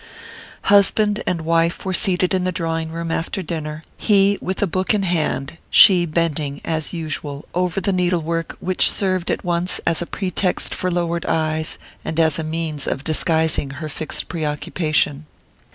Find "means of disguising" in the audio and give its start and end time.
12.43-13.69